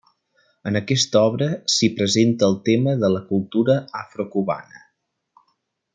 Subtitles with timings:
[0.69, 4.83] En aquesta obra s'hi presenta el tema de la cultura afro-cubana.